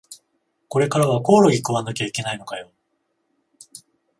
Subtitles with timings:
[0.67, 2.71] これからはコオロギ食わなきゃいけないのかよ